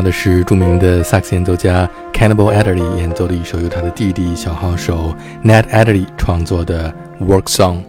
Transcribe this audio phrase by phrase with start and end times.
[0.00, 5.14] 到的是著名的萨克斯演奏家 Cannibal Adderley 演奏的一首由他的弟弟小号手
[5.44, 7.82] Ned Adderley 创作的 Work Song。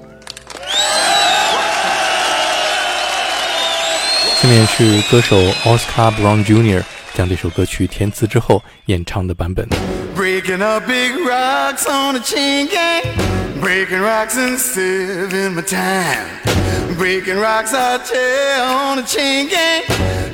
[4.36, 6.84] 下面是歌手 Oscar Brown Jr.
[7.14, 9.66] 将这首歌曲填词之后演唱的版本。
[10.14, 13.04] Breaking up big rocks on a chain gang.
[13.62, 16.61] Breaking rocks and saving my time.
[17.02, 19.82] Breaking rocks I tell on a chain gang.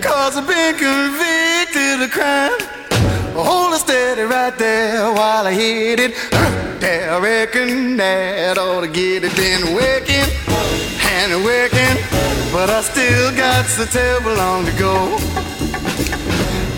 [0.02, 2.60] Cause I've been convicted of crime.
[3.32, 6.12] Hold it steady right there while I hit it.
[6.82, 9.34] There, I reckon that ought to get it.
[9.38, 10.28] Been working
[11.16, 11.96] and working,
[12.52, 15.16] but I still got so terrible long to go.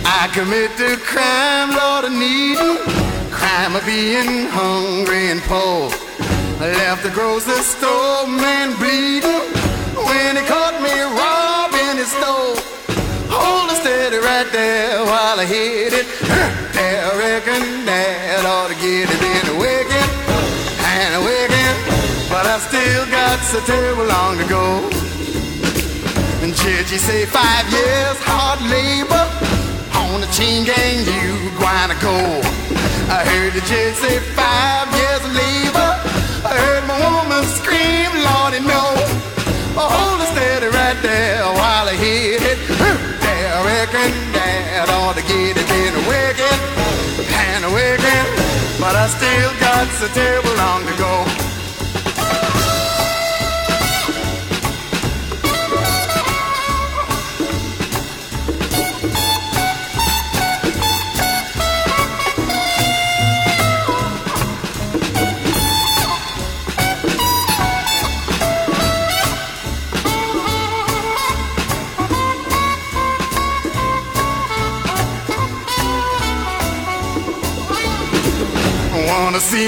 [0.05, 2.77] I commit the crime, Lord, of needing.
[3.33, 5.89] Crime of being hungry and poor.
[6.61, 9.28] I left the grocery store, man, bleeding.
[15.39, 16.03] I hit it.
[16.75, 19.19] I reckon that ought to get it.
[19.23, 20.09] Been wicked
[20.83, 21.75] and wicked,
[22.27, 24.83] but I still got so terrible long to go.
[26.43, 29.23] And you say five years hard labor
[29.95, 32.19] on the chain gang, you gonna go.
[33.07, 35.91] I heard the judge say five years of labor.
[36.43, 38.83] I heard my woman scream, Lordy, no.
[39.79, 42.58] Oh, hold it steady right there while I hit it.
[44.79, 45.69] That ought to get it.
[46.07, 46.59] Wicked
[47.35, 48.25] and wicked,
[48.79, 51.48] but I still got so terrible long to go.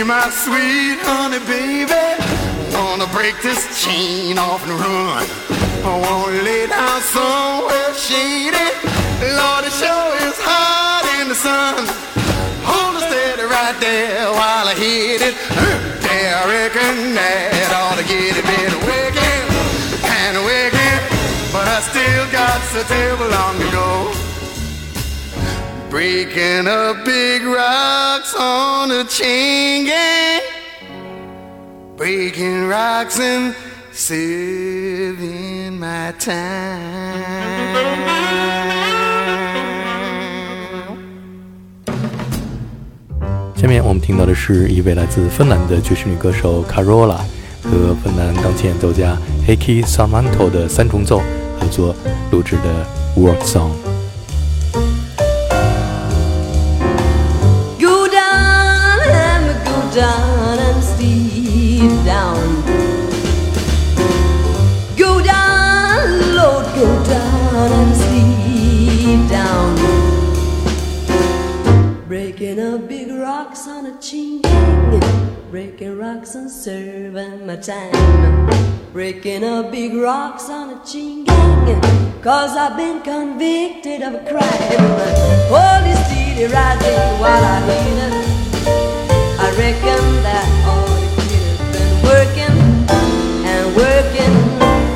[0.01, 1.93] My sweet honey baby.
[2.73, 5.23] Wanna break this chain off and run.
[5.85, 8.67] I wanna lay down somewhere shady.
[9.37, 11.85] Lord, it sure is hot in the sun.
[12.65, 15.35] Hold it steady right there while I hit it.
[16.01, 19.45] There, I reckon that ought to get it Been wicked.
[20.01, 21.01] And wicked
[21.53, 22.81] But I still got to
[23.69, 23.70] go
[26.01, 30.41] Breaking up big rocks on a chain gang.
[31.95, 33.53] Breaking rocks and
[33.91, 36.81] saving my time.
[43.55, 47.19] 下面我们听到的是一位来自芬兰的爵士女歌手 Carola
[47.61, 49.15] 和芬兰钢琴演奏家
[49.47, 51.21] Heikki Sarmanto 的三重奏
[51.59, 51.95] 合作
[52.31, 54.00] 录制的 Work Song。
[59.93, 62.63] Down and sleep down.
[64.95, 69.75] Go down, Lord, go down and sleep down.
[72.07, 75.01] Breaking up big rocks on a chain gang.
[75.51, 77.91] Breaking rocks and serving my time.
[78.93, 82.21] Breaking up big rocks on a chain gang.
[82.21, 84.79] Cause I've been convicted of a crime.
[85.51, 88.30] Holy steady rising while I hit it.
[89.51, 92.55] I reckon that all the kids have been working
[93.51, 94.33] and working.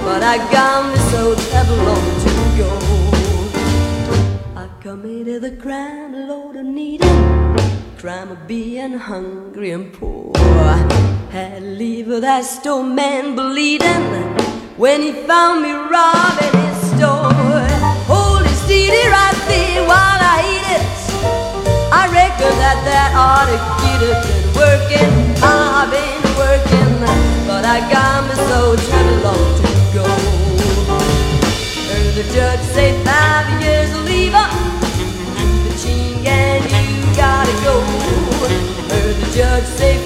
[0.05, 2.71] But I got me so terrible long to go.
[4.55, 7.19] I committed the crime, Lord, of needing.
[7.97, 10.31] Crime of being hungry and poor.
[11.31, 14.05] Had to leave that store man bleeding
[14.77, 17.54] when he found me robbing his store.
[25.41, 26.99] I've been working,
[27.47, 30.05] but I got me so to go.
[31.89, 33.91] Heard the judge say five years
[34.33, 34.51] up.
[36.23, 37.81] Gang, you gotta go.
[38.89, 40.04] Heard the judge say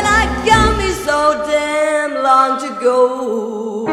[0.00, 3.86] Well, I got me so damn long to go.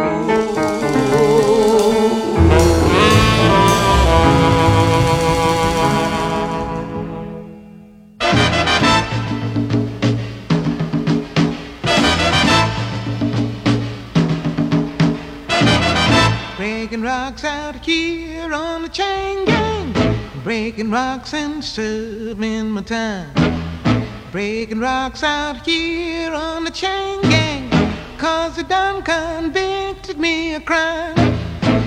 [16.56, 19.92] Breaking rocks out here on the chain gang.
[20.44, 23.65] Breaking rocks and serving my time.
[24.36, 27.70] Breaking rocks out here on the chain gang.
[28.18, 31.16] Cause they done convicted me of crime.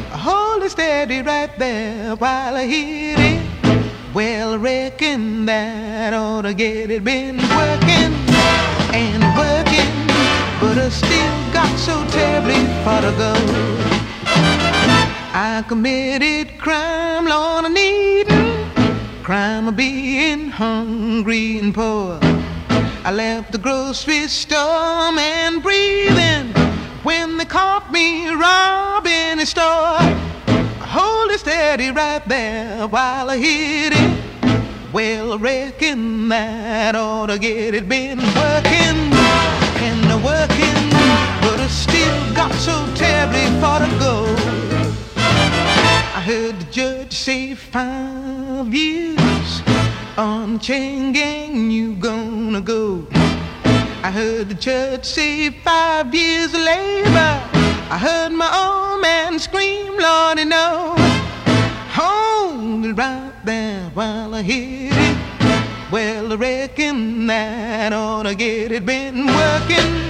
[0.09, 4.15] Hold it steady right there while I hit it.
[4.15, 7.05] Well, I reckon that ought to get it.
[7.05, 8.17] Been working
[8.97, 9.93] and working,
[10.59, 13.35] but I still got so terribly far to go.
[15.35, 18.71] I committed crime, Lord, I needin'
[19.23, 22.19] crime of being hungry and poor.
[23.09, 26.53] I left the grocery store and breathing
[27.03, 29.97] when they caught me robbing a store.
[30.85, 34.93] Hold it steady right there while I hit it.
[34.93, 37.89] Well, reckon that ought to get it.
[37.89, 38.99] Been working
[39.89, 40.91] and working,
[41.41, 44.27] but I still got so terribly far to go.
[45.17, 49.63] I heard the judge say five years
[50.19, 53.07] on chain gang you gonna go.
[54.03, 57.41] I heard the judge say five years of labor.
[57.91, 60.97] I heard my old man scream, Lordy, no.
[61.93, 65.93] Hold it right there while I hit it.
[65.93, 68.85] Well, I reckon that ought to get it.
[68.85, 70.08] Been working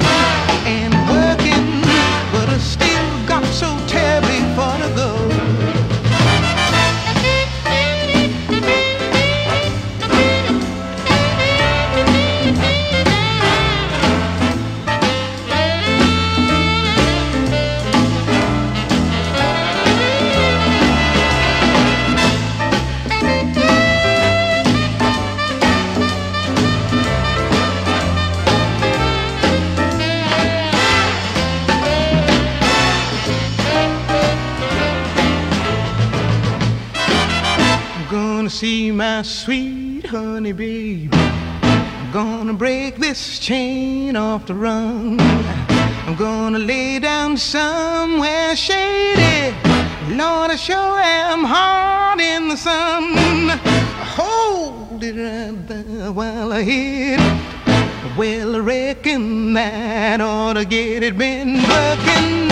[38.58, 41.08] see my sweet honey baby.
[41.12, 45.16] I'm gonna break this chain off the run.
[45.20, 49.54] I'm gonna lay down somewhere shady.
[50.10, 53.14] Lord, I sure am hard in the sun.
[54.18, 58.16] Hold it right there while I hit it.
[58.18, 61.16] Well, I reckon that ought to get it.
[61.16, 62.47] Been working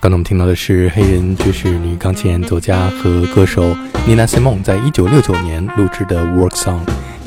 [0.00, 6.80] 刚才我们听到的是黑人爵士女钢琴演奏家和歌手 Nina Simon 在一九六九年录制的《Work Song》。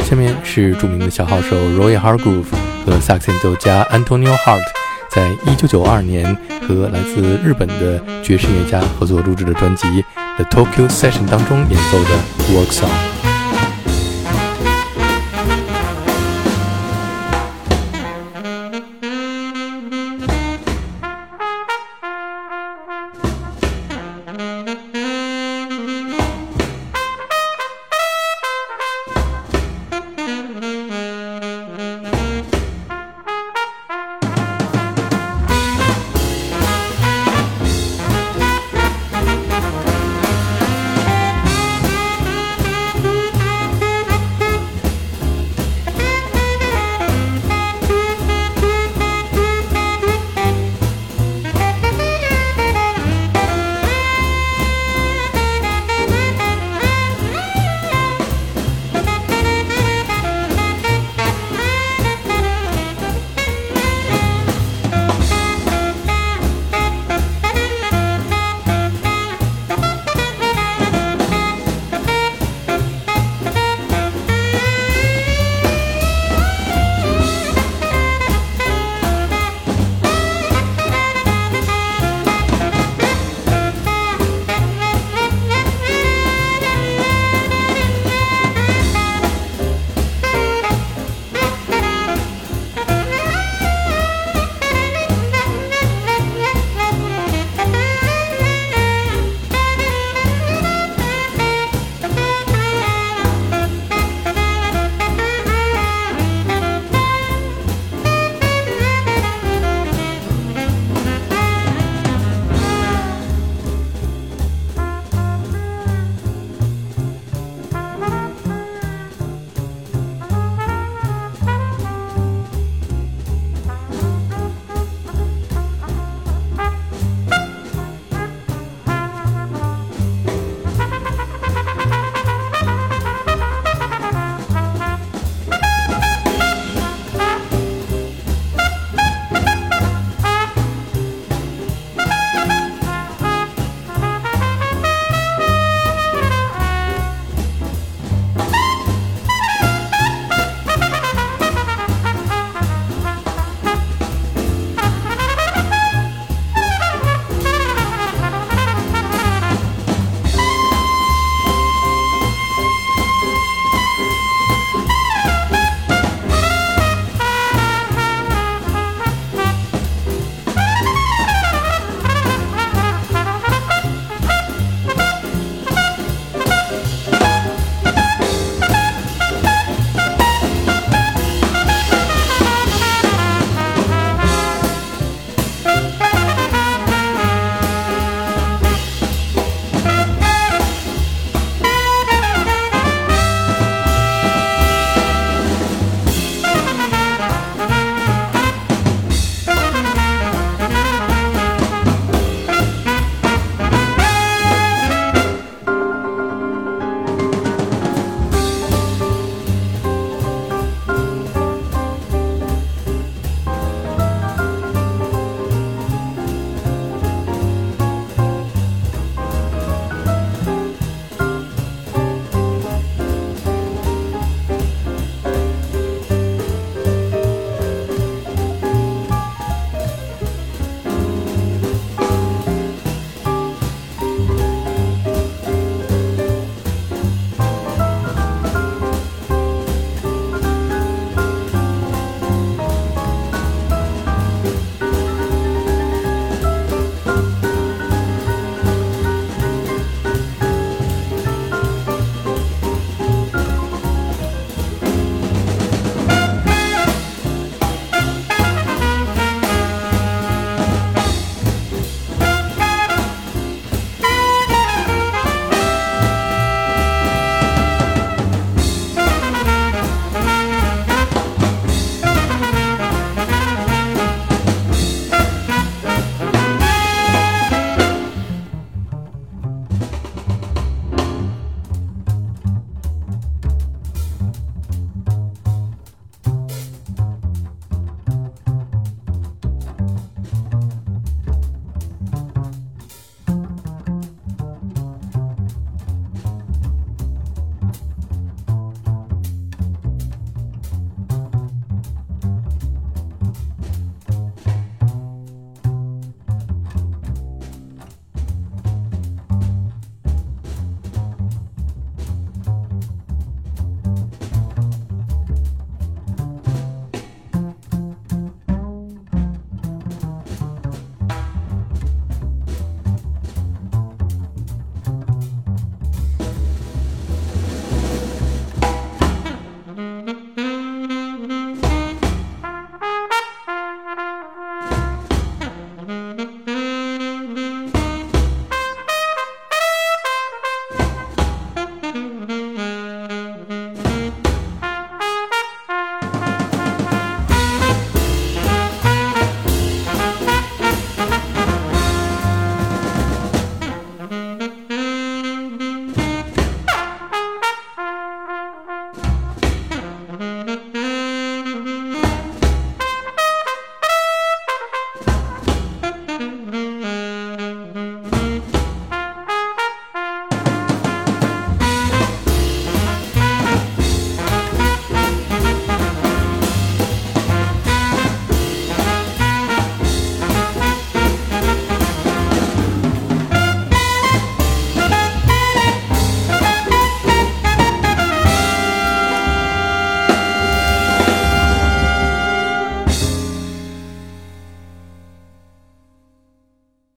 [0.03, 2.45] 下面是著名的小号手 Roy Hargrove
[2.83, 4.63] 和萨克斯演奏家 Antonio Hart
[5.11, 6.35] 在一九九二年
[6.67, 9.85] 和来自日本的爵士乐家合作录制的专辑
[10.38, 12.10] 《The Tokyo Session》当中演奏的《
[12.56, 12.88] Work Song》。